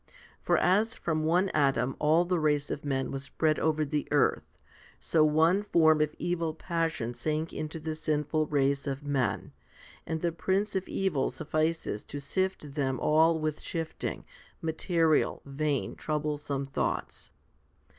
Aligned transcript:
For 0.41 0.57
as 0.57 0.95
from 0.95 1.25
one 1.25 1.49
Adam 1.49 1.95
all 1.99 2.25
the 2.25 2.39
race 2.39 2.71
of 2.71 2.83
men 2.83 3.11
was 3.11 3.21
spread 3.23 3.59
over 3.59 3.85
the 3.85 4.07
earth, 4.09 4.57
so 4.99 5.23
one 5.23 5.61
form 5.61 6.01
of 6.01 6.15
evil 6.17 6.55
passion 6.55 7.13
sank 7.13 7.53
into 7.53 7.79
the 7.79 7.93
sinful 7.93 8.47
race 8.47 8.87
of 8.87 9.03
men, 9.03 9.51
and 10.07 10.21
the 10.23 10.31
prince 10.31 10.75
of 10.75 10.89
evil 10.89 11.29
suffices 11.29 12.03
to 12.05 12.19
sift 12.19 12.73
them 12.73 12.99
all 12.99 13.37
with 13.37 13.61
shifting, 13.61 14.25
material, 14.59 15.43
vain, 15.45 15.93
troublesome 15.95 16.65
thoughts. 16.65 17.31